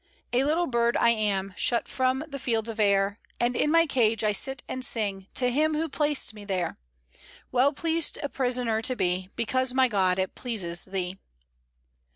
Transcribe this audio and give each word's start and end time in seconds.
"A 0.33 0.43
little 0.43 0.65
bird 0.65 0.97
I 0.97 1.11
am, 1.11 1.53
Shut 1.55 1.87
from 1.87 2.23
the 2.27 2.39
fields 2.39 2.67
of 2.69 2.79
air, 2.79 3.19
And 3.39 3.55
in 3.55 3.69
my 3.69 3.85
cage 3.85 4.23
I 4.23 4.31
sit 4.31 4.63
and 4.67 4.83
sing 4.83 5.27
To 5.35 5.51
Him 5.51 5.75
who 5.75 5.87
placed 5.87 6.33
me 6.33 6.43
there; 6.43 6.79
Well 7.51 7.71
pleased 7.71 8.17
a 8.23 8.27
prisoner 8.27 8.81
to 8.81 8.95
be, 8.95 9.29
Because, 9.35 9.75
my 9.75 9.87
God, 9.87 10.17
it 10.17 10.33
pleases 10.33 10.85
Thee." 10.85 11.19